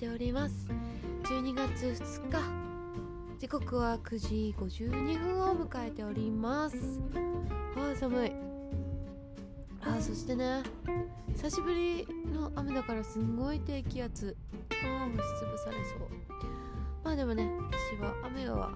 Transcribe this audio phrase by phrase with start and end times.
[0.00, 0.54] しております。
[1.24, 2.40] 12月2日。
[3.38, 6.98] 時刻は9時52分を迎えております。
[7.76, 8.32] あー寒い。
[9.82, 10.62] あーそしてね
[11.34, 14.34] 久しぶりの雨だからすんごい低気圧。
[14.70, 15.98] あー押しつぶされそう。
[17.04, 18.70] まあでもね私は雨は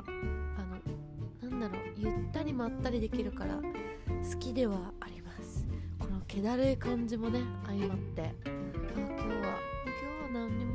[1.40, 5.66] あのなんだろうゆったりまったりできるから好きではあります。
[5.98, 8.24] この気だるい感じもね相まって。
[8.24, 10.73] あ今日は今日は何にも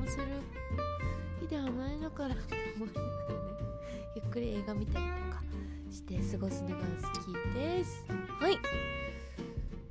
[1.49, 2.41] ではないのからと
[2.75, 3.49] 思いながらね
[4.15, 5.41] ゆっくり映画見たりとか
[5.91, 6.81] して過ごすのが好
[7.21, 8.05] きです。
[8.39, 8.57] はい。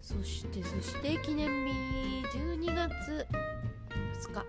[0.00, 1.72] そしてそして記念日
[2.36, 3.26] 12月
[4.22, 4.46] 2日。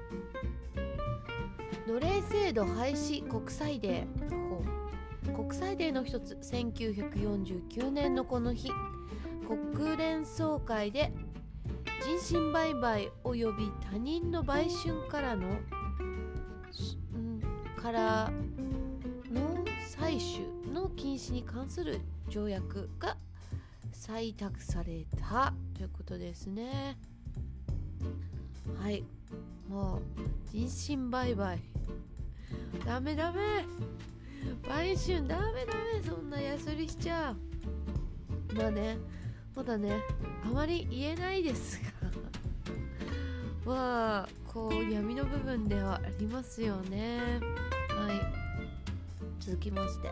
[1.88, 5.36] 奴隷制度廃止国際デー。
[5.36, 6.38] 国際デーの一つ。
[6.42, 8.72] 1949年のこの日。
[9.74, 11.12] 国連総会で
[12.22, 15.48] 人身売買及び他人の売春からの、
[17.82, 18.32] から
[19.32, 19.64] の
[19.98, 23.16] 採取の禁止に関する条約が
[23.94, 26.98] 採択されたということですね。
[28.82, 29.06] はい。
[29.70, 30.02] もう
[30.52, 31.58] 人身売買。
[32.86, 33.66] ダメダメ。
[34.68, 36.04] 売春ダメダメ。
[36.06, 38.56] そんなやすりしちゃう。
[38.56, 38.98] まあね。
[39.56, 40.02] まだね。
[40.46, 42.12] あまり言えないですが。
[43.66, 44.39] まあ。
[44.52, 47.20] こう闇の部分ではありますよね。
[47.90, 48.20] はい。
[49.40, 50.10] 続きまして。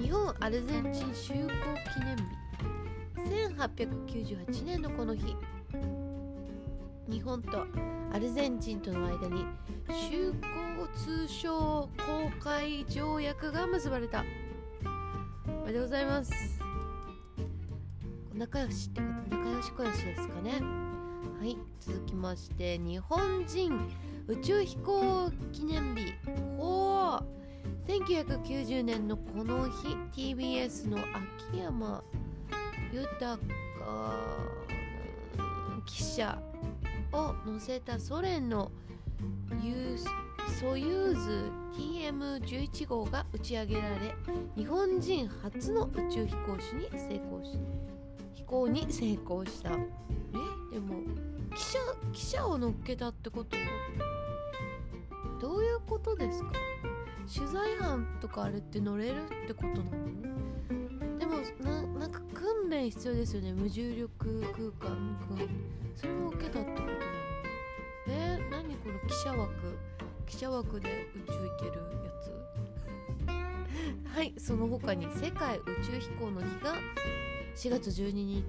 [0.00, 1.50] 日本アルゼンチン就航
[1.92, 2.22] 記念日。
[3.66, 5.36] 1898年のこの日。
[7.08, 7.66] 日本と
[8.12, 9.44] アルゼンチンとの間に
[9.88, 14.24] 就航通商公開条約が結ばれた。
[15.46, 16.32] おめでとうございます。
[18.32, 20.62] 仲良しってこと仲良し小良しですかね。
[21.24, 23.90] はい続きまして日本人
[24.28, 26.12] 宇宙飛行記念日。
[26.58, 30.98] ほう1990年のこの日 TBS の
[31.50, 32.02] 秋山
[32.92, 33.38] 豊
[35.84, 36.38] 記者
[37.12, 38.70] を乗せたソ連の
[40.60, 44.14] ソユーズ TM11 号が打ち上げられ
[44.56, 47.58] 日本人初の宇宙飛行士に成功し
[48.34, 49.70] 飛行に成功した。
[50.74, 50.96] でも
[51.54, 51.78] 記者
[52.12, 53.56] 記者を乗っけたってこと
[55.40, 56.50] どういうことですか？
[57.32, 61.18] 取材班とかあれって乗れるってことなの？
[61.18, 63.52] でもななんか訓練必要ですよね。
[63.52, 64.40] 無重力
[64.80, 65.48] 空間訓
[65.94, 66.94] それも受けたってことなの？
[68.08, 69.52] えー、何この記者枠？
[70.26, 71.70] 記者枠で宇宙行ける
[72.04, 72.10] や
[74.12, 74.16] つ？
[74.16, 76.74] はいその他に世界宇宙飛行の日が
[77.56, 78.42] 4月12日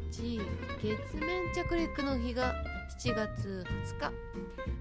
[0.81, 2.55] 月面着陸の日が
[2.99, 3.63] 7月
[3.99, 4.11] 20日。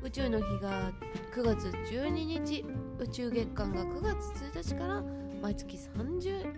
[0.03, 0.93] 宇宙の日が
[1.35, 2.65] 9月12日。
[2.99, 5.03] 宇宙月間が9月1日から
[5.43, 6.55] 毎月30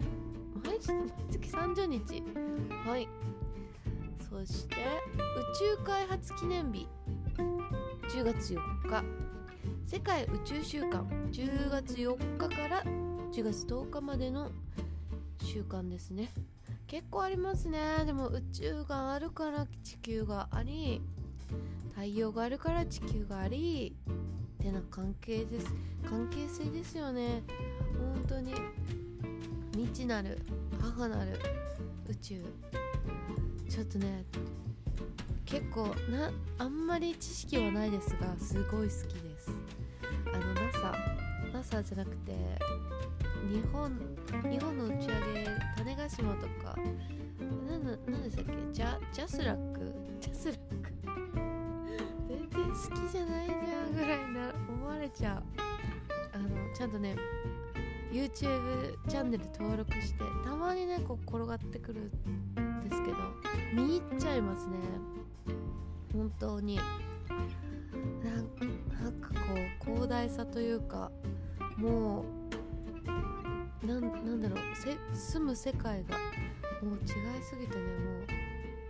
[0.65, 2.23] 毎月30日。
[2.89, 3.09] はい。
[4.31, 6.89] そして宇宙開発記念日。
[7.37, 9.05] 10月4日。
[9.85, 11.05] 世界宇宙週間。
[11.33, 12.85] 10月4日から
[13.33, 14.53] 10月10日までの
[15.43, 16.33] 週間ですね。
[16.87, 18.05] 結構ありますね。
[18.07, 21.03] でも宇宙があるから地球があり
[21.95, 23.97] 太陽があるから地球があり
[24.61, 25.67] ってな関係です。
[26.09, 27.43] 関係性ですよね。
[27.99, 28.55] 本当に
[29.73, 30.39] 未知なる
[30.81, 31.39] 母なる
[32.09, 32.43] 宇宙。
[33.69, 34.25] ちょっとね
[35.45, 39.51] 結構なあんまり知識はないですがすごい好きです。
[40.33, 40.95] あの NASA
[41.53, 42.33] NASA じゃなくて
[43.49, 43.99] 日本
[44.51, 45.47] 日本の打ち上げ
[45.77, 46.77] 種子島とか
[47.69, 48.53] なんなんでしたっけ？
[48.73, 50.93] ジャ JASRAC？JASRAC？
[52.29, 52.75] 全然好
[53.09, 55.43] きじゃないじゃんぐらいな思われちゃう。
[56.35, 57.17] あのちゃんとね
[58.13, 62.01] YouTube チャンネル登録してたまにねこう転がってくる
[62.63, 63.17] んですけど
[63.75, 64.75] 見入っちゃいますね。
[66.13, 66.81] 本当に。
[69.03, 71.13] なんかこう広大さというか
[71.77, 72.25] もう
[73.87, 76.17] なんなんだろうせ住む世界が
[76.83, 77.07] もう違い
[77.43, 77.83] すぎてね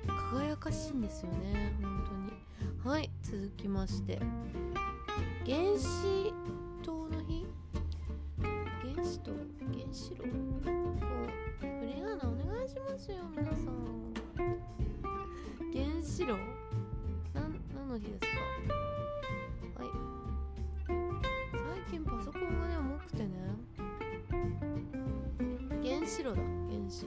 [0.07, 2.95] もう輝かしいんですよね本当に。
[2.95, 4.19] はい続きまして。
[5.45, 6.33] 原子
[6.83, 7.47] 島の日？
[8.41, 9.35] 原子島？
[9.73, 10.27] 原子炉？
[10.27, 13.65] もうフリガーナお願いしますよ皆さん。
[15.73, 16.37] 原子炉？
[17.35, 18.27] 何の日ですか？
[26.06, 26.37] 原子炉だ。
[26.37, 27.06] 原子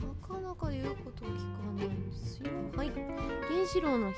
[0.00, 0.08] 炉。
[0.08, 1.36] なかなか言うこと聞か
[1.76, 2.50] ないんですよ。
[2.76, 2.90] はい。
[2.90, 4.16] 原子炉の日。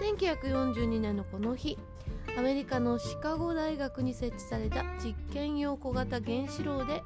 [0.00, 1.76] 1942年のこの日。
[2.38, 7.02] アメリカのシカゴ大学に設置された実験用小型原子炉で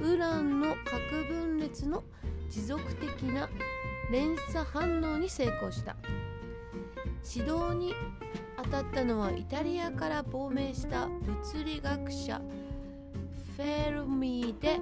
[0.00, 2.04] ウランの核分裂の
[2.48, 3.48] 持続的な
[4.12, 5.96] 連鎖反応に成功した。
[7.28, 7.94] 指導に
[8.62, 12.40] 当たったのはイタリアから亡命した物理学者
[13.56, 14.78] フェルミーで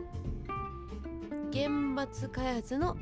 [1.54, 2.96] 原発開発の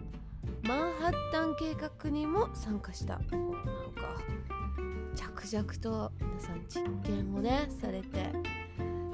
[0.62, 3.18] マンハッタン計画にも参加した。
[3.18, 3.56] なんか
[5.16, 8.30] 着々と皆さん実験をねされて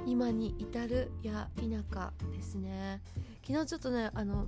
[0.07, 3.01] 今に至るや否かですね。
[3.47, 4.47] 昨日ちょっとねあの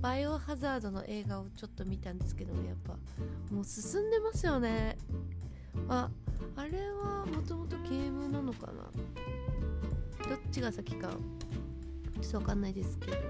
[0.00, 2.94] バイオハザードの映画をちょっと見たんですけどもやっぱ
[3.54, 4.98] もう進んでますよね。
[5.88, 6.10] あ
[6.56, 8.72] あれはもともとゲームなのかな？
[10.28, 11.10] どっちが先か
[12.20, 13.22] ちょっとわかんないですけども。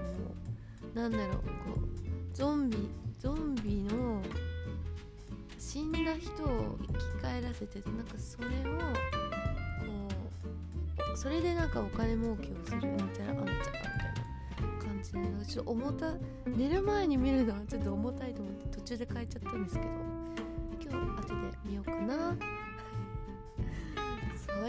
[0.97, 1.41] なんだろうこ
[1.75, 1.79] う
[2.33, 2.89] ゾンビ
[3.19, 4.23] ゾンビの
[5.59, 8.49] 死んだ人を生き返らせてなんかそれを
[10.97, 13.61] こうそれでなんかお金儲けをするみたいなあんちゃかみたいな
[14.83, 16.15] 感じでちょっと重た
[16.47, 19.91] 寝る前に見るのはちょっと重たいと思って途中で変えちゃったんですけど
[20.81, 22.35] 今日後で見ようかな。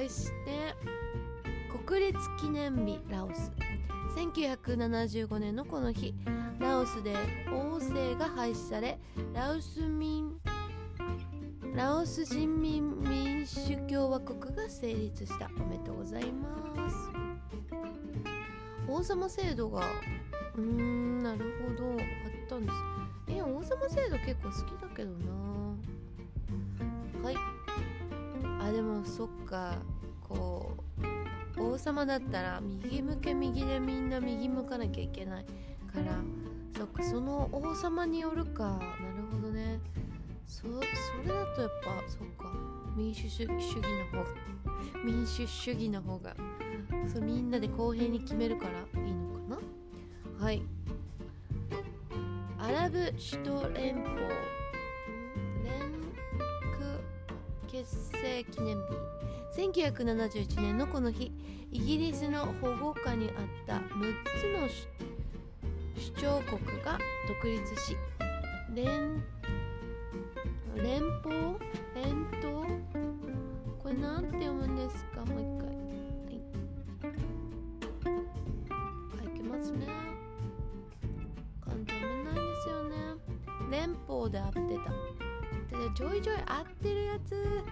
[0.09, 0.75] そして
[1.87, 3.51] 国立記念日ラオス。
[4.17, 6.15] 1975年のこの日
[6.59, 7.15] ラオスで
[7.51, 8.99] 王政が廃止され
[9.35, 10.39] ラオス民
[11.75, 15.49] ラオス人民民主共和国が成立した。
[15.61, 16.97] おめでとうございます。
[18.89, 19.87] 王様制度が
[20.57, 21.91] うーんなるほど。
[21.93, 21.99] あっ
[22.49, 22.75] たんです。
[23.29, 25.17] え王様制度結構好きだけどな。
[27.23, 27.37] はい。
[28.61, 29.77] あでもそっか。
[30.29, 31.18] こう
[31.61, 35.51] 王様だったら右向け右でみんな右向かなきゃいけないか
[36.01, 36.19] ら
[36.77, 38.65] そっかその王様によるか。
[38.65, 38.83] なる
[39.33, 39.81] ほどね。
[40.47, 42.53] そそれだとやっぱそっか
[42.97, 43.59] 民主主義の
[44.19, 44.31] 方が
[45.05, 46.35] 民主主義の方が
[47.13, 49.61] そうみんなで公平に決めるからいいのか
[50.39, 50.45] な？
[50.45, 50.63] はい。
[52.59, 54.07] アラブ首都連邦。
[57.79, 58.83] 結成記念日。
[59.57, 61.31] 1971年のこの日
[61.71, 63.35] イギリスの保護下にあっ
[63.69, 64.69] た6つの
[65.95, 66.99] 首長国が
[67.29, 67.97] 独立し
[68.75, 69.23] 連
[70.75, 71.57] 連邦
[71.95, 72.67] 連邦
[73.81, 75.25] これなんて読むんですか？
[75.27, 75.69] もう一回。
[78.13, 79.25] はい。
[79.25, 79.87] 書きますね。
[81.65, 82.97] 簡単読めないですよね。
[83.71, 85.08] 連邦で合ってた。
[85.95, 87.65] ちょいちょい合ってるやつ。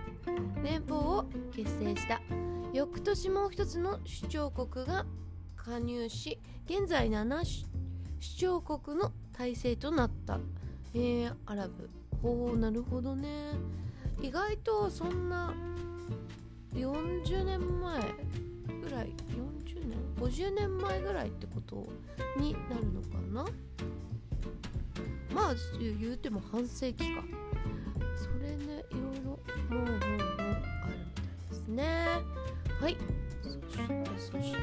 [0.63, 1.25] 連邦を
[1.55, 2.21] 結成した。
[2.73, 5.07] 翌年もう一つの首長国が
[5.57, 10.39] 加入し現在7首長国の体制となった。
[10.95, 11.89] えー、アラブ。
[12.23, 13.53] ほうなるほどね。
[14.21, 15.55] 意外とそんな
[16.75, 18.01] 40年前
[18.83, 19.13] ぐらい
[19.67, 21.87] 40年？50年前ぐらいってこと
[22.39, 23.45] になるのかな？
[25.35, 27.23] まあ言うても半世紀か。
[29.71, 31.85] いろもうんうんあるみたいですね
[32.81, 32.97] はい
[33.41, 34.59] そしてそして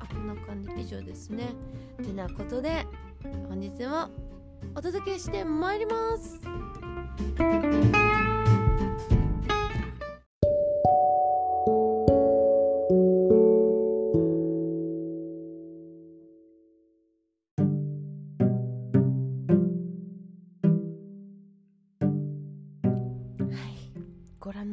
[0.00, 1.50] あこんな感じ以上ですね
[2.02, 2.86] てなことで
[3.48, 4.08] 本日も
[4.74, 6.40] お届けしてまいります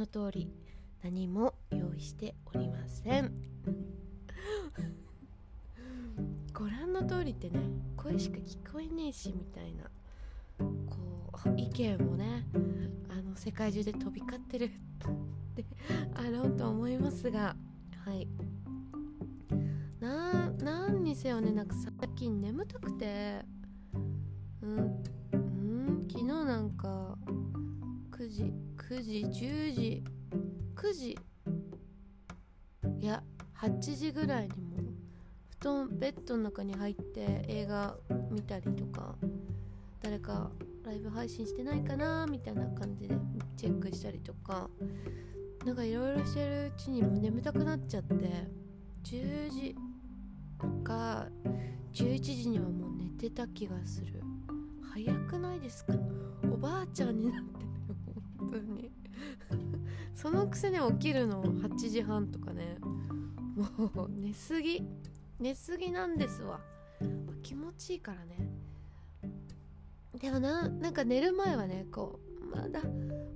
[0.10, 0.52] 通り
[1.04, 3.32] 何も用意しておりません。
[6.54, 7.62] ご覧の通りってね
[7.96, 9.90] 声しか聞こえねえしみたいな
[10.58, 10.66] こ
[11.46, 12.46] う意見もね
[13.10, 14.70] あの世界中で飛び交ってるっ
[15.56, 15.66] て
[16.16, 17.56] あろうと思いますが
[18.06, 18.28] はい。
[20.00, 23.44] な何にせよねなんか最近眠たくて
[24.62, 27.18] うんうん昨日なんか
[28.12, 28.54] 9時
[28.90, 29.12] 9時
[29.46, 30.04] 10時
[30.76, 31.18] 9時。
[33.00, 33.22] いや
[33.58, 34.78] 8時ぐらいにも
[35.60, 37.96] 布団ベッドの中に入って映画
[38.32, 39.14] 見たりとか
[40.02, 40.50] 誰か
[40.84, 43.16] ライブ配信してないかなみたいな感じで
[43.58, 44.68] チェックしたりとか
[45.66, 48.14] なんかいろいろしてるうちにもう眠たくなっちゃって
[49.04, 49.76] 10時
[50.84, 51.28] か
[51.94, 54.24] 11時にはもう寝てた気がする。
[54.82, 55.94] 早くないですか？
[56.52, 57.69] おばあちゃんになって
[58.40, 58.92] 当に。
[60.16, 62.78] そのくせに起きるの8時半とかね。
[63.78, 64.86] もう寝すぎ。
[65.40, 66.60] 寝すぎなんですわ。
[67.42, 68.50] 気持ちいいからね。
[70.20, 72.82] でもななんか寝る前はねこうまだ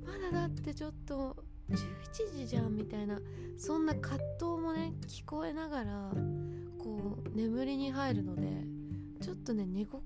[0.06, 1.36] まだだってちょっと
[1.70, 3.20] 11時じゃんみたいな
[3.58, 6.12] そんな葛藤もね聞こえながら
[6.78, 8.48] こう眠りに入るので
[9.22, 10.02] ちょっとね寝ご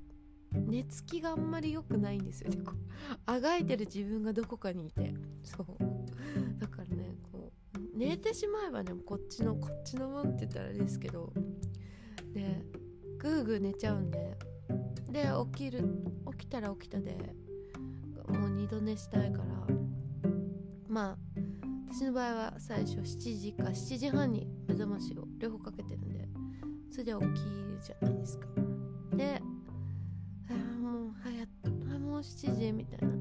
[0.66, 2.58] 寝つきがあんまり良くないんですよね。
[2.64, 2.76] こう
[3.26, 5.14] あがいてる自分がどこかにいて。
[5.44, 5.66] そう。
[6.60, 11.32] だからねこう寝てしまえばねこっちのこっちのもんって言ったらあれですけど。
[12.34, 12.62] で
[13.18, 14.38] ぐーぐー寝ちゃうんで。
[15.12, 15.84] で起きる
[16.32, 17.18] 起きたら起きたで。
[18.28, 19.46] もう二度寝したいから。
[20.88, 21.18] まあ
[21.90, 26.28] 私の場合は最初7時か7時半に目覚ましを両方かけてるんで。
[26.92, 28.48] それで起きるじゃないですか。
[29.16, 29.42] で
[32.56, 33.16] 時みたいな。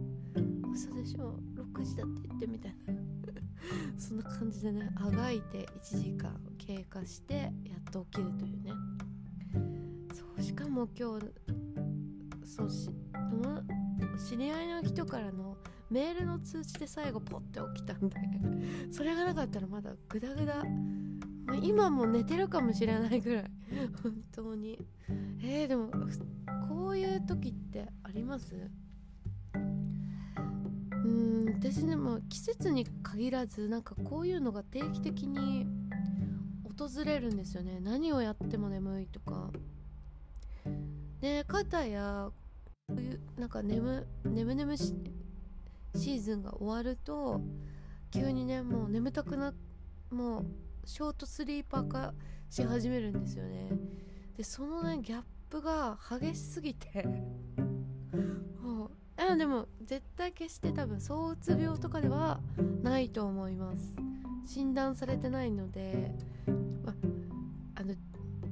[0.73, 2.95] 嘘でしょ？6時だって言ってみたいな。
[3.99, 8.73] そんな感じでねあがいて1時間経過してやっと起きるというね。
[10.15, 11.27] そうしかも今日
[12.45, 12.91] そうし
[14.29, 15.57] 知り合いの人からの
[15.91, 18.17] メールの通知で最後ポッて起きたんで。
[18.91, 20.63] それがなかったらまだグダグダ。
[21.63, 23.51] 今も寝てるかもしれないぐらい。
[24.03, 24.79] 本当に。
[25.41, 25.91] えー、でも
[26.69, 28.55] こういう時ってあります？
[31.07, 35.67] うん私でも季節に限らずなんかこういうのが定期的に
[36.79, 37.79] 訪れるんですよね。
[37.81, 39.51] 何をやっても眠いとか。
[41.21, 42.31] で肩や
[42.89, 44.95] こういうなんか眠眠眠し
[45.95, 47.41] シーズンが終わると
[48.11, 49.55] 急にねもう眠たくな
[50.11, 50.45] もう
[50.85, 52.13] ショートスリーパー化
[52.51, 53.71] し始めるんですよね。
[54.37, 57.07] でそのねギャップが激しすぎて。
[59.33, 62.41] あでも絶対決して多分躁うつ病とかでは
[62.83, 63.95] ないと思います。
[64.47, 66.13] 診断されてないので、
[66.85, 66.95] ま
[67.75, 67.95] あの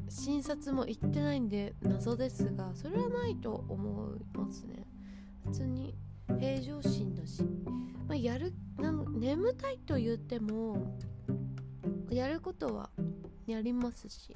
[0.09, 4.87] 診察も行ってないんで謎ですがそれはないと思いますね。
[5.47, 5.95] 普通に
[6.41, 7.43] 平常心だし、
[8.09, 10.97] ま、やるなの眠たいと言っても
[12.11, 12.91] やることは
[13.47, 14.33] やりますし。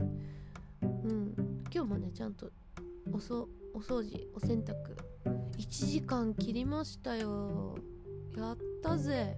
[0.81, 1.59] うん。
[1.71, 2.51] 今日もねちゃんと
[3.13, 4.75] おそお掃除お洗濯
[5.59, 7.77] 1時間切りましたよ。
[8.37, 9.37] やったぜ。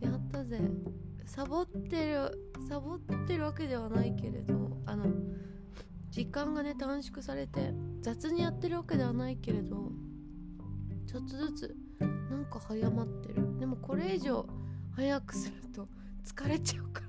[0.00, 0.60] やったぜ。
[1.26, 5.06] サボってるサボってるわけではないけれどあの
[6.10, 9.90] 時間がね短縮されて雑にやってるわけではないけれど
[11.06, 13.58] ちょっとずつなんか早まってる。
[13.58, 14.46] でもこれ以上
[14.94, 15.88] 早くすると
[16.24, 17.06] 疲れちゃうから。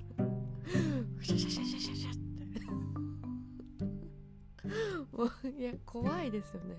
[1.20, 2.14] シャシャシャシャシャシャっ
[5.42, 5.58] て。
[5.58, 6.76] いや怖いですよね。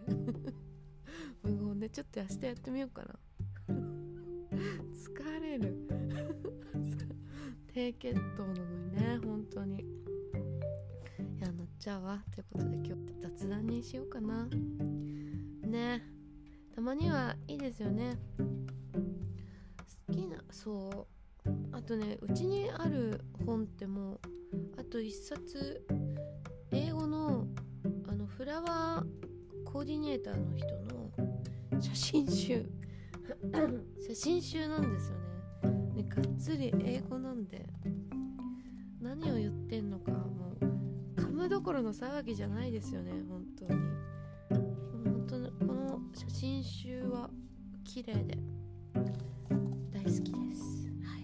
[1.79, 3.15] もうねちょっと明日やってみようかな。
[4.91, 5.87] 疲れる。
[7.73, 9.79] 低血糖なのにね本当に。
[9.79, 9.81] い
[11.39, 12.21] やなっちゃうわ。
[12.35, 14.49] ということで今日雑談にしようかな。
[15.63, 16.03] ね。
[16.75, 18.17] たまにはいいですよね。
[20.07, 21.07] 好きなそ
[21.45, 21.49] う。
[21.71, 24.19] あとねうちにある本ってもう
[24.75, 25.85] あと一冊。
[26.71, 27.47] 英語の
[28.09, 29.19] あのフラワー
[29.63, 30.78] コーディネーターの人
[31.81, 32.65] 写真集。
[33.99, 36.03] 写真集なんですよね。
[36.03, 37.65] ねがっつり英語なんで
[39.01, 43.79] 何を言ってんのかもう噛むどころの騒ぎじゃないですよね本当に。
[45.03, 47.29] 本当にこの写真集は
[47.83, 48.37] 綺麗で
[49.91, 50.89] 大好きです。
[51.03, 51.17] は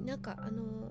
[0.00, 0.04] い。
[0.04, 0.90] なんかあの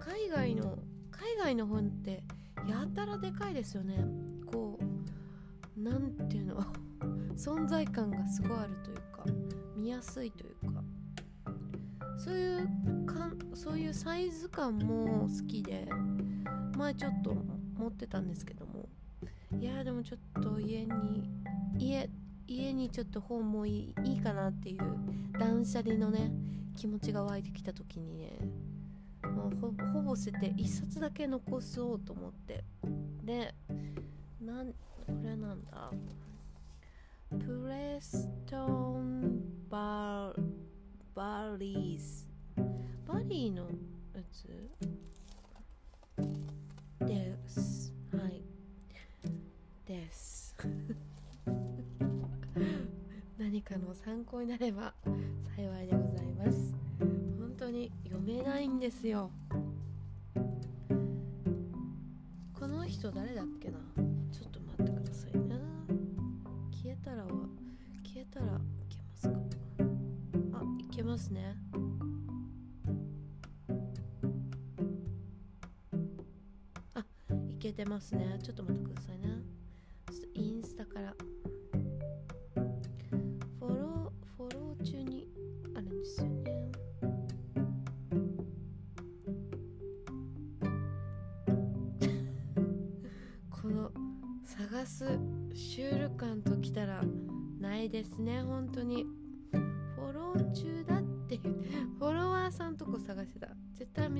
[0.00, 0.78] 海外の
[1.10, 2.24] 海外の本って
[2.68, 4.31] やたらでかいですよね。
[5.82, 6.64] こうなんていうの？
[7.34, 9.24] 存在感がすごいあるというか
[9.76, 10.82] 見やすいというか。
[12.18, 15.88] そういうかんそういうサイズ感も好きで
[16.76, 17.34] 前ちょっと
[17.76, 18.88] 持ってたんですけども。
[19.58, 21.30] いやでもちょっと家に
[21.78, 22.08] 家
[22.46, 24.78] 家にちょっと本もいいいいかなっていう
[25.38, 26.32] 断捨離のね
[26.76, 28.38] 気持ちが湧いてきた時にね
[29.24, 32.64] もうほほぼ捨てて1冊だけ残そうと思って。
[33.24, 33.54] で
[34.40, 34.74] なん
[37.30, 40.42] プレストンバー
[41.14, 42.26] バリーズ
[43.06, 43.62] バリーの
[44.14, 44.48] やつ？
[47.06, 47.92] です。
[48.12, 48.42] はい。
[49.86, 50.54] です。
[53.38, 54.94] 何かの参考になれば
[55.56, 56.74] 幸いでございます。
[56.98, 59.30] 本当に読めないんですよ。
[62.54, 64.01] この人誰だっけな？
[71.12, 71.54] ますね。
[76.94, 77.04] あ
[77.50, 78.38] いけてますね。
[78.42, 79.28] ちょっと待ってくださいね。
[80.10, 81.14] ちょっとインスタから。
[83.58, 85.28] フォローフォロー中に
[85.74, 86.44] あるんですよね。
[93.50, 93.92] この
[94.44, 95.04] 探す
[95.52, 97.04] シュール感ときたら
[97.60, 99.21] ないですね本当に。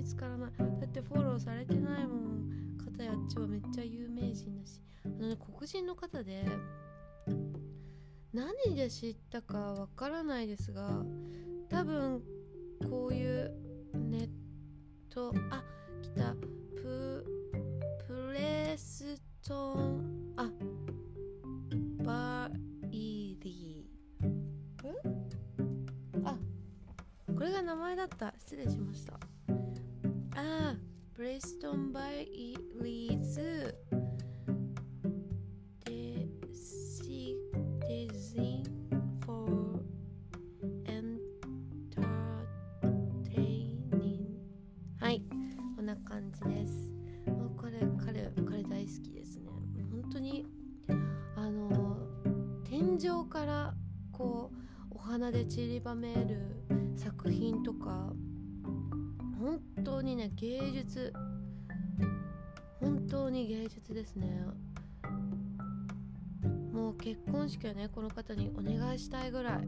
[0.03, 0.51] 見つからない。
[0.59, 2.77] だってフォローされてないもん。
[2.77, 4.83] 方やっちはめっちゃ有名人だし。
[5.05, 6.45] あの、ね、黒人の方で
[8.33, 11.05] 何で知ったかわからないですが
[11.69, 12.21] 多分
[12.91, 13.55] こういう
[13.95, 14.29] ネッ
[15.09, 15.63] トあ
[16.03, 16.35] 来た。
[16.75, 17.25] プ
[18.09, 20.51] プレストンあ
[22.03, 22.51] バ
[22.91, 24.29] イリー。
[26.25, 26.37] あ
[27.33, 28.35] これが名前だった。
[28.37, 29.62] 失礼しました。
[30.55, 30.77] あ
[31.15, 32.27] プレストンバイ
[32.83, 33.75] リーズ
[35.87, 37.35] でシ
[37.89, 38.65] デザイン
[39.25, 39.81] for
[40.85, 41.21] entertaining
[45.01, 45.23] はい。
[45.75, 46.93] こんな感じです。
[47.27, 49.39] もう彼彼彼大好きです。
[49.39, 49.45] ね
[49.91, 50.47] 本当に
[51.35, 51.97] あの
[52.65, 53.75] 天井から
[54.11, 54.57] こう
[54.91, 58.13] お花で散りばめる作品とか
[59.43, 61.13] 本当にね芸術。
[62.81, 64.47] 本当に芸術ですね。
[66.73, 69.67] もう結婚式はねこの方にお願いしたいぐらい。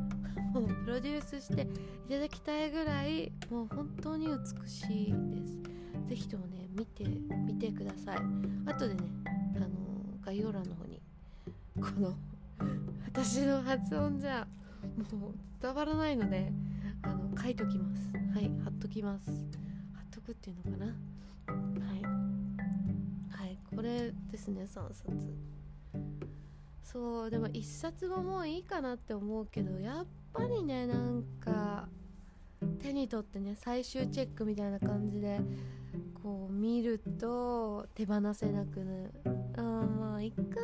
[0.54, 1.68] もうプロデュースして
[2.08, 5.60] いただきたいぐらいもう本当に美しいです。
[6.08, 8.18] ぜひともね見て見てください。
[8.64, 9.02] あとでね
[9.56, 9.68] あの
[10.24, 10.98] 概要欄の方に
[11.78, 12.14] この
[13.04, 14.48] 私の発音じゃ
[15.12, 16.50] もう伝わらないので
[17.02, 18.19] あの書いときます。
[18.32, 18.50] はい。
[18.64, 19.30] 貼っときます。
[19.94, 20.86] 貼っとくっていうのかな？
[20.86, 20.92] は
[21.96, 22.02] い。
[23.30, 23.58] はい。
[23.74, 25.04] これですね3冊。
[26.82, 31.88] そうでも1冊ももういいかなって思うけどやっぱりねなんか
[32.80, 35.40] 手に取ってね最終チェックみたいな感じで
[36.20, 39.12] こう見ると手放せなくなる。
[39.56, 40.60] あーまあいっか。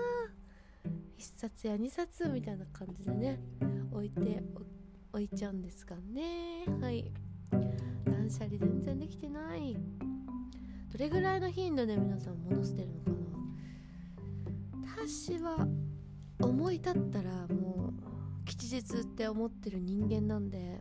[1.19, 3.41] 1冊や2冊みたいな感じでね
[3.91, 4.43] 置いて
[5.13, 6.65] お置いちゃうんですがね。
[6.81, 7.11] はい
[7.51, 9.77] 断捨離全然できてない。
[10.93, 13.17] どれぐらいの頻度で皆さん物捨てるのかな。
[15.07, 15.67] 私は
[16.41, 17.93] 思い立ったらも
[18.43, 20.81] う吉日って思ってる人間なんで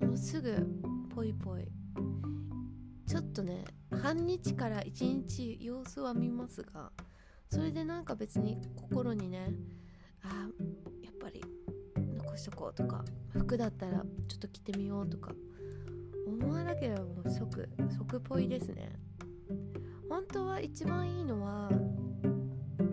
[0.00, 0.66] もうすぐ
[1.14, 1.66] ポイポイ
[3.06, 6.90] ちょっとね半日から1日様子は見ますが
[7.50, 9.50] それでなんか別に心にね
[10.22, 10.48] あ
[11.02, 11.42] やっぱり
[11.96, 15.32] 残しとこうとか服だったらちょっと着てみようとか
[16.28, 18.92] 思わなければもう即即ポイですね。
[20.08, 21.70] 本当は一番いいのは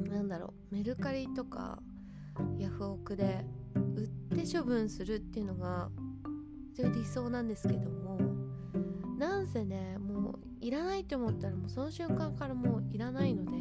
[0.09, 1.79] なんだろうメルカリとか
[2.57, 3.45] ヤフオクで
[3.95, 5.89] 売って処分するっていうのが
[6.77, 8.19] 理想なんですけども
[9.17, 13.51] なんせねもういらないと思ったらもうその瞬間からもういらないので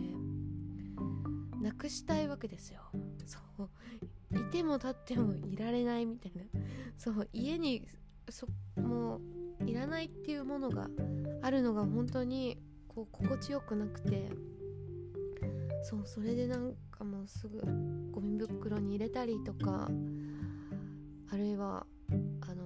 [1.60, 2.82] なくしたいわけですよ。
[3.24, 3.70] そう。
[4.36, 6.42] いても立ってもいられないみたいな。
[6.98, 7.88] そう家に
[8.28, 9.20] そもう
[9.66, 10.88] いらないっていうものが
[11.42, 14.28] あるのが本当にこう心地よくなくて
[15.82, 17.60] そうそれでなんかもうすぐ
[18.10, 19.90] ゴミ袋に入れたりとか
[21.30, 21.86] あるいは
[22.40, 22.64] あの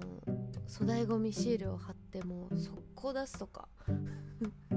[0.68, 3.68] 粗大ごみシールを貼ってもう速攻出すとか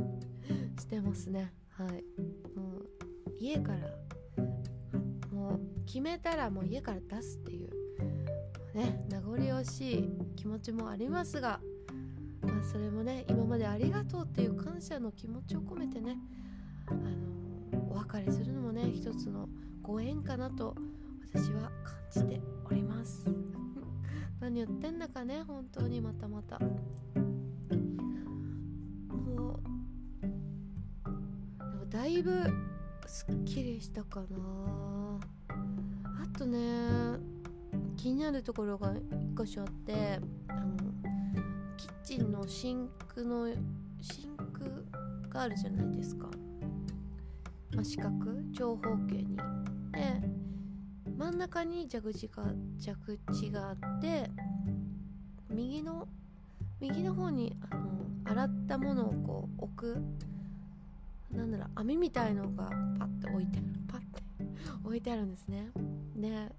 [0.80, 1.54] してますね。
[1.70, 2.04] はい。
[2.58, 2.90] もう
[3.38, 3.98] 家から
[5.32, 7.70] もう決めたらもう家から出すっていう
[8.74, 11.60] ね名残惜しい気持ちもありますが
[12.42, 16.18] まあそれもね今までありがとうっていう感謝の気持ちを込めてね
[16.88, 17.00] あの
[17.92, 19.48] お別れするのもね一つの
[19.82, 20.76] ご縁かなと
[21.34, 23.26] 私は感じております。
[24.40, 26.60] 何言ってんだかね本当にまたまた。
[26.60, 26.66] も
[31.84, 32.32] うだいぶ
[33.06, 34.28] すっきりしたかな。
[35.50, 37.20] あとね
[37.98, 40.20] 気になるところが1箇所あって
[41.82, 43.48] キッチンのシンクの
[44.02, 44.86] シンク
[45.30, 46.28] があるじゃないですか、
[47.74, 48.12] まあ、四角
[48.56, 49.36] 長方形に。
[49.36, 49.42] で
[51.18, 52.44] 真ん中に蛇口が
[52.80, 54.30] 蛇口があって
[55.50, 56.08] 右の
[56.80, 57.90] 右の方にあの
[58.26, 60.02] 洗ったものをこう置く
[61.32, 63.68] なんだろう網みたいのがパッて置いてある。
[63.88, 64.24] パッて
[64.84, 65.72] 置いてあるんですね。
[66.16, 66.52] で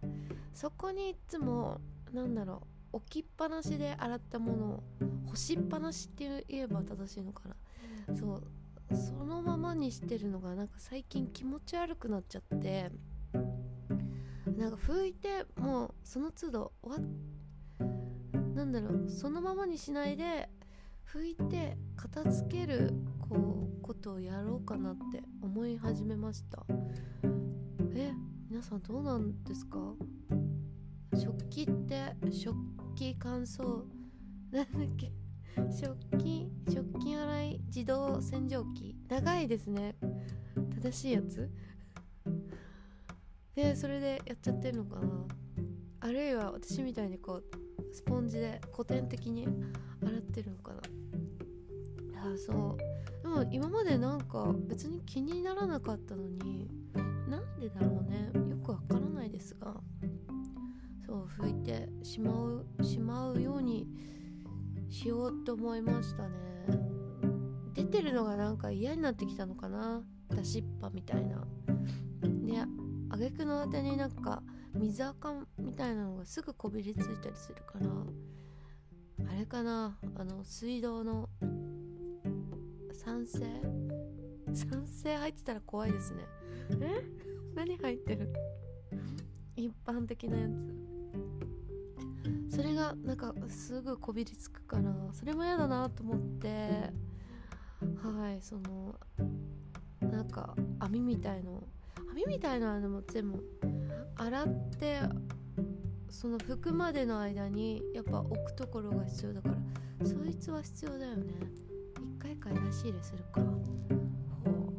[0.53, 1.81] そこにいつも
[2.13, 4.83] なんだろう置きっぱなしで洗ったものを
[5.27, 8.17] 干しっぱなしって言えば正しいのかな。
[8.17, 8.43] そう
[8.95, 12.91] そのままにしてるのがなんか最近気持ち悪くなっちゃって
[14.57, 17.09] なんか拭いてもうその都度終わ
[18.55, 20.51] なんだろうそのままにしないで
[21.11, 26.65] 拭いて片付けるこうことをやろうかなって思い始めました。
[27.95, 28.13] え
[28.51, 29.79] 皆さんどうなんですか？
[31.15, 32.55] 食器って食
[32.95, 33.83] 器乾燥。
[34.51, 35.13] なんだっけ。
[35.71, 38.97] 食器食器洗い自動洗浄機。
[39.09, 39.97] 長いですね。
[40.83, 41.51] 正しいやつ。
[43.55, 45.09] でそれでやっちゃってるのかな。
[46.01, 47.45] あるいは私みたいにこう
[47.95, 49.47] スポンジで古典的に
[50.03, 50.81] 洗ってるのかな。
[52.33, 53.23] あそう。
[53.23, 56.69] でも今までなんか別に気にならなかったのに
[57.29, 58.31] なんでだろうね。
[58.51, 59.75] よくわからないですが。
[61.07, 63.87] そう拭いてしまうしまうように
[64.89, 66.33] しようと思いましたね。
[67.75, 70.03] 出てるのがなんか嫌になってきたのかな？
[70.31, 71.47] 出しっぱみたいな。
[72.45, 72.59] で
[73.11, 74.43] 挙句のあてになんか
[74.75, 77.87] 水垢みたいなのがすぐこびりついたりするから
[79.31, 79.99] あれかな？
[80.17, 81.29] あの水道の
[82.93, 83.41] 酸性？
[84.55, 86.23] 酸性入ってたら怖いですね。
[86.81, 87.03] え？
[87.55, 88.33] 何入ってる？
[89.57, 90.92] 一般的なやつ
[92.55, 96.49] それがなんかすぐこびりつくからそれも嫌だなと思って
[98.03, 98.95] はいその
[100.01, 101.63] なんか網みたいの
[102.13, 103.43] 網みたいなのも全部
[104.17, 104.47] 洗っ
[104.79, 105.01] て
[106.11, 111.33] その拭くまでの間にやっぱ置くところが必要だからそいつは必要だよね。
[111.97, 113.41] 一回回出し入れするか。
[114.45, 114.73] ほ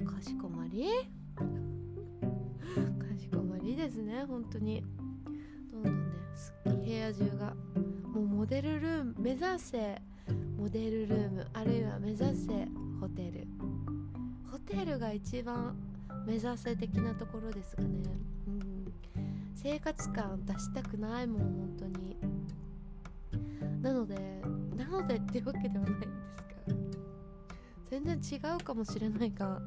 [0.00, 0.04] う。
[0.04, 0.86] かしこまり。
[1.34, 1.42] か
[3.18, 4.84] しこまりですね本当に。
[6.96, 7.54] 屋中が。
[8.12, 10.00] もうモデルルーム目指せ
[10.56, 11.46] モデルルーム。
[11.52, 12.68] あるいは目指せ
[13.00, 13.46] ホテル。
[14.50, 15.76] ホテルが一番
[16.26, 17.88] 目指せ的なところですかね、
[18.46, 18.92] うん、
[19.54, 22.16] 生活感出したくないもん本当に。
[23.82, 24.14] なので
[24.76, 26.44] なのでっていうわけではないんですが。
[27.90, 29.60] 全然違うかもしれないが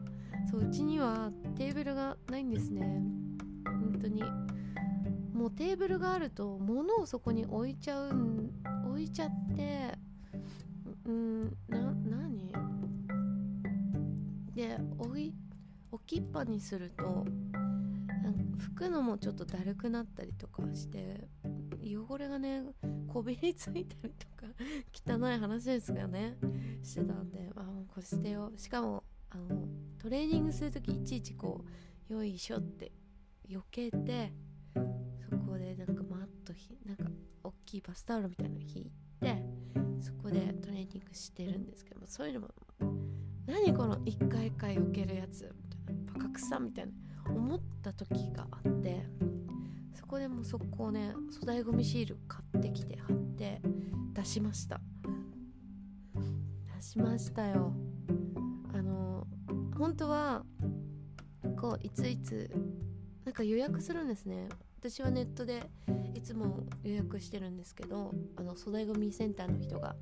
[0.50, 3.02] そううちにはテーブルがないんですね。
[3.66, 4.24] 本当に。
[5.38, 8.50] もうテーブルがあると物をそこに置いちゃう
[8.90, 9.94] 置いちゃって
[11.06, 12.52] うんな何？
[14.56, 15.36] で置い
[15.92, 17.24] 置きっぱにすると
[18.58, 21.28] 拭くのもちょっとだるくなったりとかして
[21.84, 22.64] 汚れがね
[23.08, 24.48] こびりついたりとか
[24.92, 26.36] 汚い話ですがね
[26.82, 28.52] してたんであもうこれ捨てよ。
[28.56, 29.68] うしかもあの
[30.00, 31.64] トレーニングする時いちいちこ
[32.10, 32.92] うよいしょって
[33.48, 34.34] 避けて
[36.58, 37.06] ひなんか
[37.44, 38.92] 大きいバスタオルみたいなの引い
[39.22, 39.44] て
[40.02, 42.48] そこでトレーニングしてるんですけどもそういうのも
[43.46, 45.54] 何この一回一回避けるやつ
[46.14, 46.92] バカくさみたいな
[47.32, 49.06] 思った時があって
[49.96, 53.62] そこでもう速攻ね粗大ごみシール買ってきて貼って
[54.14, 54.80] 出しました。
[56.76, 57.74] 出しましたよ。
[58.74, 59.28] あの
[59.78, 60.44] 本当は
[61.60, 62.50] こういついつ
[63.26, 64.48] なんか予約するんですね。
[64.80, 65.70] 私はネットで
[66.14, 69.96] いつも予約してるんですけどあの粗大ごみセンターの人が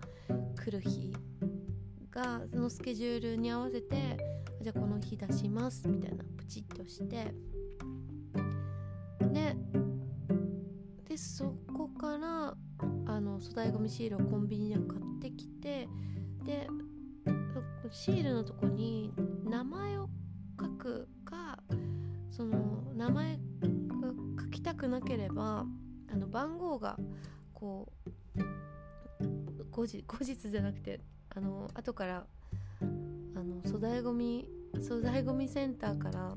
[0.55, 1.13] 来る日
[2.11, 4.17] がそのスケジュールに合わせて
[4.61, 7.33] じゃあこの日出しますみたいなプチッとして。
[9.35, 9.55] で
[11.09, 12.55] でそこから
[13.05, 15.87] あの粗大ごみシールをコンビニで買ってきて
[16.43, 16.67] で
[17.91, 19.13] シールのとこに
[19.43, 20.09] 名前を
[20.59, 21.59] 書くか
[22.31, 23.39] その名前が
[24.43, 25.65] 書きたくなければ
[26.15, 26.97] あの番号が
[27.53, 27.91] こ
[28.37, 28.39] う
[29.69, 31.01] 後日後日じゃなくて
[31.35, 32.25] あの後から
[32.79, 32.85] あ
[33.43, 34.47] の粗大ごみ
[34.81, 36.33] 粗大ごみセンターから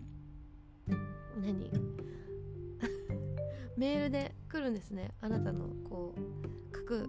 [1.41, 1.71] 何？
[3.79, 5.15] メールで来るんですね。
[5.21, 7.09] あなたのこう書く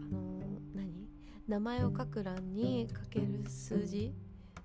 [0.00, 1.08] あの何？
[1.48, 4.12] 名前を書く欄に書ける数字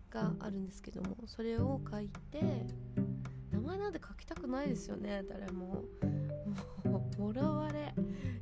[0.09, 2.65] があるんですけどもそれを書いて
[3.51, 5.85] 名前なんて書きたくないですよね誰も。
[6.83, 7.93] もうもろわれ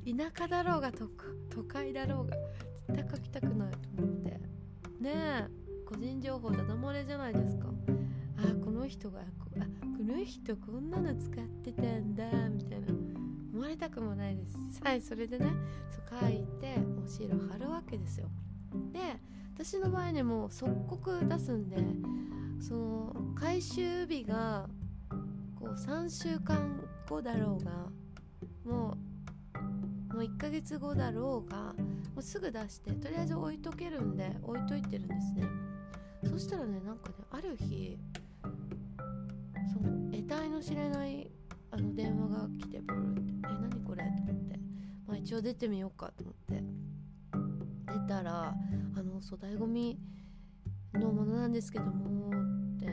[0.06, 2.36] 田舎だろうが都会だろうが
[2.90, 4.40] 絶対書きたくないと思ってね
[5.06, 5.48] え
[5.86, 7.68] 個人情報だだ漏れじゃないですか。
[8.38, 9.24] あこの人があ
[9.98, 12.88] この人こんなの使ってたんだみたいな。
[13.54, 14.58] 思われたくもないです。
[14.84, 15.46] はいそれでね
[15.92, 18.28] そう書いてお汁を貼るわけですよ。
[18.92, 19.00] で
[19.56, 21.78] 私の場合ねもう即刻出すんで
[22.60, 24.68] その回収日が
[25.60, 27.72] こう3週間後だろうが
[28.66, 28.98] も
[30.10, 31.74] うもう1ヶ月後だろうが
[32.14, 35.48] もうすぐ出してとりあえず置いとけるんで置いといてるんですね
[36.30, 37.98] そしたらねなんかねある日
[39.74, 41.32] その得体の知れない
[41.72, 44.60] あの電話が来てブルって「え何これ?」と思って、
[45.08, 46.64] まあ、一応出てみようかと思って
[47.88, 48.54] 出たら
[48.96, 50.00] あの粗大ごみ
[50.94, 52.30] のものなんですけども
[52.76, 52.88] って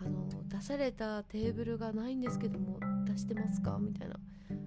[0.00, 3.78] あの出されたテーブルがないんですけども出してますか？
[3.80, 4.16] みたいな。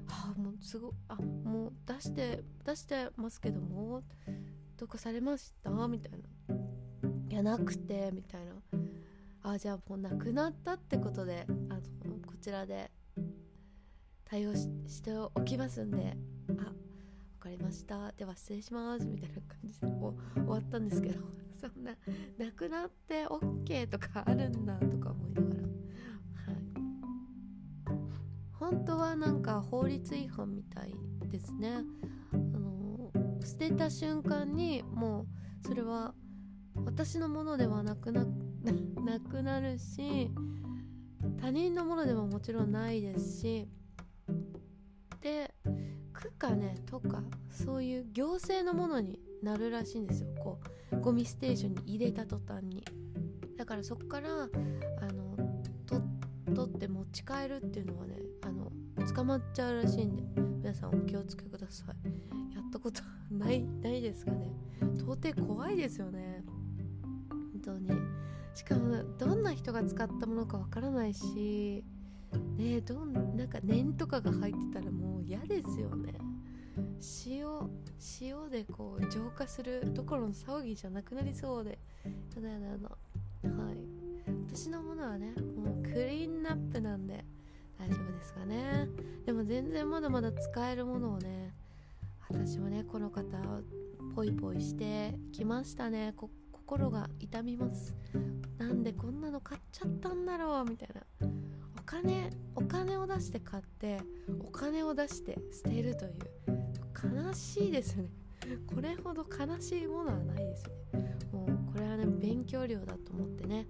[0.07, 4.01] あもうすごあもう出して出してますけども
[4.77, 5.69] どうかされました？
[5.87, 6.55] みたいな。
[7.29, 8.53] いやなくてみたいな。
[9.43, 11.81] あじゃあもうなくなったってことであの
[12.25, 12.91] こちらで
[14.25, 16.15] 対応しておきますんで
[16.59, 16.71] あわ
[17.39, 18.11] かりました。
[18.11, 19.05] では失礼します。
[19.05, 20.15] みたいな感じで終
[20.47, 21.21] わったんですけど。
[21.61, 21.91] そんな
[22.39, 25.60] なくなって OK とかあるんだとか思いながら。
[28.71, 30.95] 本当はなんか法律違反みたい
[31.29, 31.83] ですね。
[32.33, 33.11] あの
[33.43, 35.25] 捨てた瞬間にも
[35.63, 36.13] うそれは
[36.85, 38.25] 私のものではなくな
[39.05, 40.31] なくなるし
[41.41, 43.67] 他人のものでももちろんないですし
[45.19, 45.53] で
[46.13, 50.29] 区かねとかそういう行政のものになるらしいんですよ。
[50.41, 50.59] こ
[50.93, 52.85] うゴミステーションに入れた途端に。
[53.57, 55.10] だからそこからあ
[56.53, 58.71] 取って持ち帰るっていうのはねあの
[59.13, 60.23] 捕まっちゃうらしいんで
[60.57, 62.55] 皆さんお気をつけください。
[62.55, 64.51] やったことないないですかね。
[64.97, 66.43] 到底怖いですよね。
[67.29, 67.89] 本当に。
[68.53, 71.83] しかもどんな人が使ったものかわからないし
[72.57, 76.13] ねどんなんか念とかが入ってたらもう嫌ですよね。
[77.25, 77.47] 塩
[78.21, 81.79] 塩でこう浄化するどころの騒ぎじゃなくなりそうで。
[82.35, 82.89] やだやだやだ
[83.63, 83.77] はい。
[84.47, 85.33] 私のものはね
[85.91, 87.25] クリーンナップなんで
[87.77, 88.87] 大丈夫ですかね。
[89.25, 91.53] でも全然まだまだ使えるものをね
[92.29, 93.25] 私もねこの方
[94.15, 96.13] ポイポイしてきましたね。
[96.51, 97.93] 心が痛みます。
[98.57, 101.01] なんでこんなの買っちゃったんだろうみたいな。
[101.77, 103.99] お金お金を出して買って
[104.39, 106.13] お金を出して捨てるという。
[107.03, 108.09] 悲しいですよね。
[108.73, 111.17] これほど悲しいものはないですね。
[111.33, 113.63] もうこれはね勉強量だと思ってねや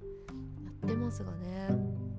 [0.88, 2.11] ってますがね。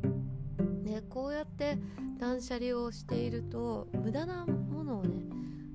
[0.93, 1.79] ねこうやって
[2.19, 5.23] 断捨離をしていると無駄なものをね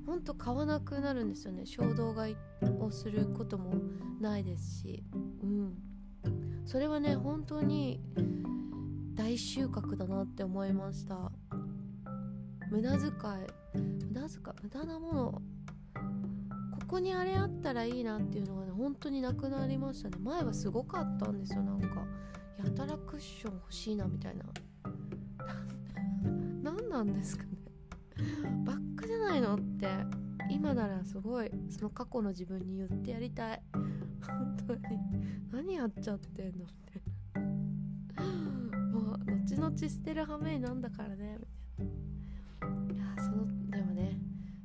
[0.06, 1.65] ほんと買わなくなるんですよね。
[1.65, 2.36] 衝動買い
[2.80, 3.73] をすることも
[4.21, 5.03] ないですし。
[5.43, 5.77] うん。
[6.65, 8.01] それはね本当に
[9.15, 11.32] 大収穫だなって思いました。
[12.71, 13.12] 無駄遣い
[14.06, 15.41] 無駄遣い無駄なもの。
[16.80, 20.17] ここにあれあったらいいなっていうのがね本当になくなりましたね。
[20.21, 22.06] 前はすごかったんですよなんか。
[22.63, 24.45] やたらクッション欲しいなみたいな。
[26.97, 27.49] なんですかね。
[28.65, 29.88] ばっかじゃないのって
[30.49, 33.62] 今ならすごいその過去の自分に言ってやりたい。
[34.25, 34.81] 本当に。
[35.51, 37.39] 何やっちゃってんのって。
[38.91, 41.38] もう後々捨てる羽目になんだからね。
[41.39, 41.45] み
[41.77, 42.93] たいな。
[42.93, 44.17] いやそのでもね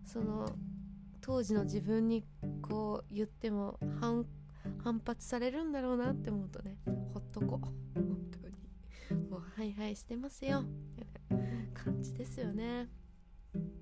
[0.05, 0.49] その
[1.21, 2.25] 当時の自分に
[2.63, 4.25] こう言っても反
[4.83, 6.79] 反発されるんだろうなって思うとね
[7.13, 8.01] ほっとこう。
[8.01, 8.49] 本当
[9.19, 9.29] に。
[9.29, 10.65] もうはいはい捨てますよ。
[11.83, 12.89] 感じですよね。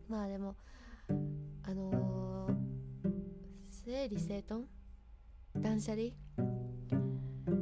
[0.09, 0.57] まあでも
[1.09, 1.13] あ
[1.75, 2.55] のー、
[3.71, 4.65] 整理整頓？
[5.59, 6.05] 断捨離？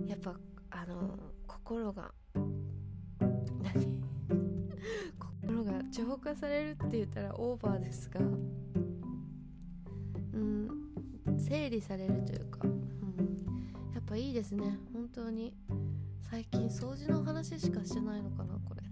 [0.06, 0.38] やっぱ
[0.70, 2.14] あのー、心が
[3.62, 4.00] 何？
[5.42, 8.24] 心が浄化されるって言ったらオーバーですがう
[10.38, 10.68] ん
[11.36, 12.80] 整理されるというか、うん、
[13.92, 14.78] やっぱいいですね。
[14.92, 15.52] 本当に
[16.30, 18.82] 最近掃除の話しかしてないのかなこれ。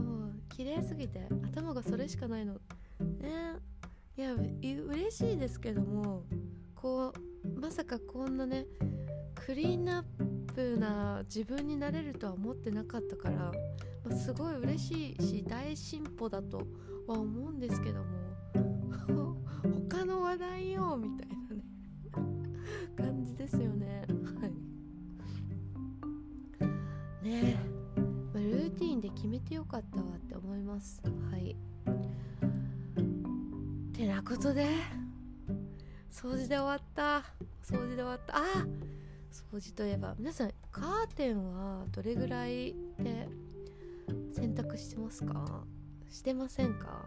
[0.00, 2.54] もう綺麗すぎて頭がそれしかないの。
[3.00, 3.56] ね。
[4.16, 6.22] いや嬉しいですけども
[6.74, 7.12] こ
[7.44, 8.64] うまさかこんなね
[9.34, 10.04] クリーンアッ
[10.54, 13.52] プな自分になれるとは思ってなかったから、ま
[14.10, 16.66] あ、すごい嬉しいし大進歩だと
[17.06, 18.06] は思うんですけども
[19.90, 21.62] 他の話題よみたいなね
[22.96, 24.06] 感じですよね。
[24.40, 24.50] はい。
[27.22, 27.58] ね。
[27.62, 27.65] え、
[29.16, 31.02] 決めてよかったわって思います。
[31.30, 31.56] はい。
[33.92, 34.66] てなことで
[36.12, 37.24] 掃除で終わった。
[37.64, 38.36] 掃除で終わった。
[38.36, 38.42] あ
[39.32, 43.28] 掃除といえば皆さんカーテンはどれぐらいで
[44.32, 45.64] 洗濯してますか？
[46.10, 47.04] してませんか？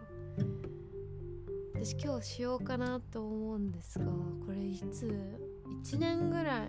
[1.74, 5.38] 私今日しようかなと思うんですがこれいつ
[5.84, 6.68] ？1年ぐらい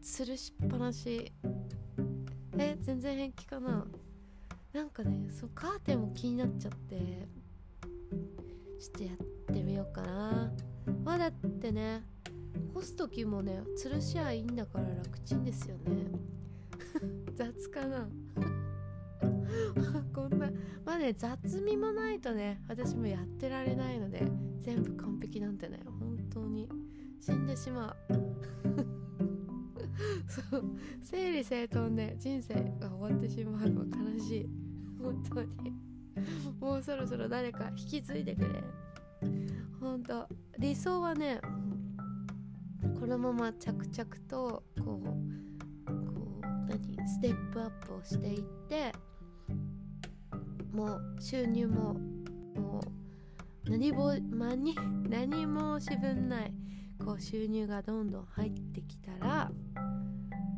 [0.00, 1.32] 吊るしっぱなし。
[2.60, 3.86] え全然平気かな？
[4.72, 6.96] なんかねそうカーテンも気になっちゃって
[8.78, 10.52] ちょっとやってみようかな。
[11.04, 12.04] まあだってね
[12.74, 16.06] 干す時もね吊るしゃいいんだから楽ちんですよね。
[17.34, 18.08] 雑かな。
[20.14, 20.50] こんな
[20.84, 24.26] まあね雑味もないとね私もやってられないので
[24.60, 26.68] 全部完璧なんてね本当に
[27.20, 28.27] 死んでしまう。
[30.28, 30.64] そう。
[31.02, 34.48] 整理整頓で人生が終わってしまうのは悲しい。
[35.00, 35.72] 本当に。
[36.60, 38.64] もうそろそろ誰か引き継いでくれ。
[39.80, 40.28] 本当。
[40.58, 41.40] 理想はね
[42.98, 45.14] このまま着々とこうこ
[46.42, 47.08] う何？
[47.08, 48.92] ステップアップをしていって
[50.72, 51.94] もう収入も
[52.54, 52.80] も
[53.66, 54.74] う何も何
[55.08, 56.52] 何もしぶんない。
[57.04, 59.50] こう収入がどんどん入ってきたら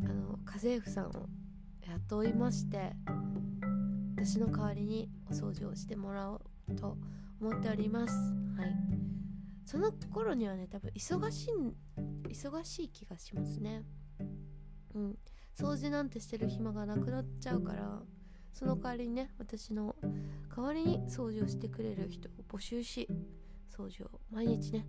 [0.02, 1.28] あの家政婦さんを
[1.82, 2.92] 雇いまして
[4.16, 6.36] 私の代わりにお掃除をしてもらお
[6.68, 6.96] うと
[7.40, 8.14] 思っております。
[8.56, 8.74] はい。
[9.64, 13.82] その頃にはね多分忙しい忙しい気がしますね。
[14.94, 15.18] うん。
[15.58, 18.00] 掃除なんてしてる暇がなくなっちゃうから
[18.52, 19.94] その代わりにね私の
[20.54, 23.08] 代わりに掃除をしてくれる人を募集し
[23.74, 24.86] 掃除を毎日ね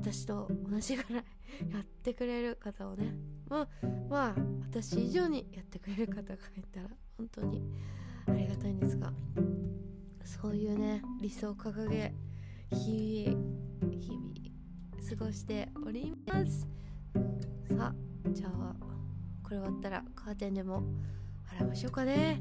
[0.00, 1.24] 私と同じぐらい
[1.72, 3.14] やってくれる方をね。
[3.48, 3.68] まあ
[4.08, 7.62] まあ私以上にやってくれる方がいたら本当に
[8.26, 9.12] ありがたいんですが
[10.24, 12.14] そういうね理想を掲げ
[12.70, 16.66] 日々日々過ごしております。
[17.68, 17.94] さあ
[18.30, 18.76] じゃあ
[19.42, 20.82] これ終わったらカーテンでも
[21.46, 22.40] 払いましょうかね。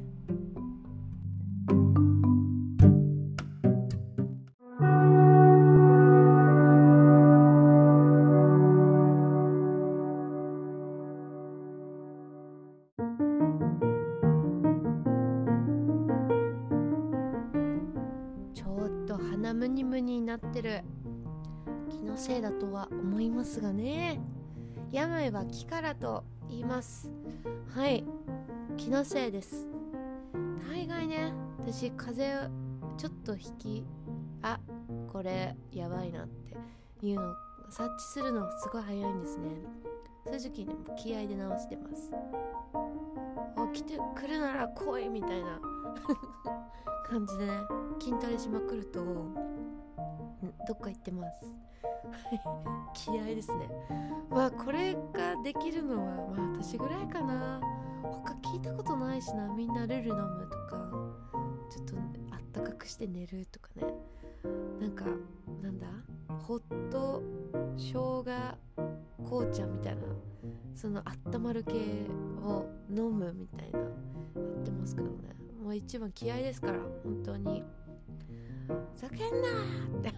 [23.07, 24.19] 思いますがね。
[24.91, 27.09] 病は気からと言います。
[27.73, 28.03] はい。
[28.75, 29.65] 気のせいです。
[30.69, 32.51] 大概ね私風邪
[32.97, 33.85] ちょっと引き
[34.41, 34.59] あ
[35.11, 36.27] これやばいなっ
[36.99, 37.33] ていうの
[37.69, 39.45] 察知するのすごい早いんですね。
[40.25, 42.11] そういう時に気合で直してます。
[43.73, 45.61] 起きてくるなら来いみたいな
[47.07, 47.53] 感じでね
[47.99, 48.99] 筋トレしまくると
[50.67, 51.55] どっか行ってます。
[52.93, 53.69] 気合ですね。
[54.29, 57.61] まあこれができるのはまあ私ぐらいかな。
[58.03, 59.47] 他聞いたことないしな。
[59.53, 60.89] みんなルル飲むとか
[61.69, 61.95] ちょっと
[62.31, 63.83] あったかくして寝るとかね。
[64.79, 65.05] なんか
[65.61, 65.87] なんだ？
[66.47, 67.21] ホット
[67.75, 68.23] 生姜
[69.25, 70.01] 紅茶みたいな
[70.75, 71.73] そのあったまる系
[72.41, 75.35] を飲むみたいなやってますけどね。
[75.61, 77.63] もう一番気合ですから本当に。
[78.95, 80.13] 叫んなって。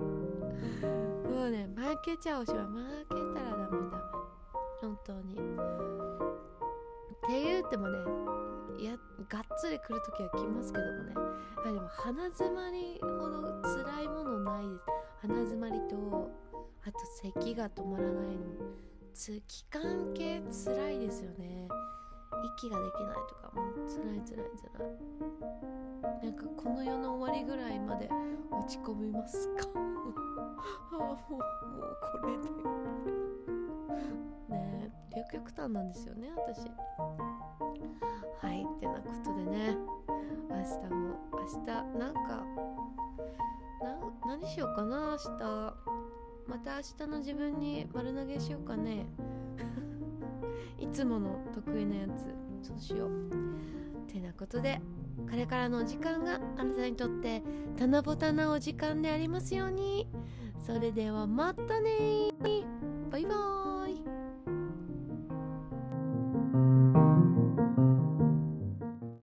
[0.00, 4.02] もうね負けちゃうしは負けたらダメダメ
[4.80, 5.34] 本当に。
[5.34, 5.38] っ
[7.28, 7.98] て言ってもね
[8.78, 8.96] いや
[9.28, 11.14] がっつり来る時は来ますけどもね。
[11.62, 14.84] あでも鼻づまりほど辛いものないです。
[15.22, 16.30] 鼻づまりと
[16.82, 18.80] あと咳が止まらないの
[19.12, 21.68] つ気管系辛いですよね。
[22.56, 24.88] 息ができないとかもう辛い辛い辛い。
[26.24, 28.08] なんかこの世の終わりぐらいまで
[28.50, 29.68] 落ち込みますか？
[30.92, 31.40] ああもうもう
[32.20, 32.48] これで。
[34.50, 36.68] ねえ両極端なんですよね私。
[38.40, 39.76] はいってなことでね。
[40.48, 40.62] 明日
[40.94, 41.66] も明日
[41.98, 42.44] なんか
[44.26, 45.74] 何しようかな明日。
[46.46, 49.06] また明日の自分に丸投げしようかね。
[50.78, 52.26] いつもの得意なやつ
[52.66, 53.10] そうしよう。
[54.12, 54.80] てなことで
[55.30, 57.42] これからのお時間があなたにとって
[57.76, 60.08] たなぼたなお時間でありますように。
[60.66, 62.32] それではまたね
[63.10, 64.00] バイバーイ。